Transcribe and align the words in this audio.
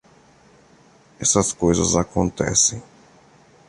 Essas 1.19 1.53
coisas 1.53 1.93
acontecem. 1.95 2.81